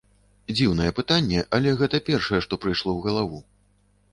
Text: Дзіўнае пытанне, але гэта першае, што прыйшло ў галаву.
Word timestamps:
Дзіўнае 0.53 0.87
пытанне, 0.99 1.43
але 1.57 1.75
гэта 1.81 2.01
першае, 2.09 2.39
што 2.47 2.53
прыйшло 2.65 2.89
ў 2.95 2.99
галаву. 3.07 3.39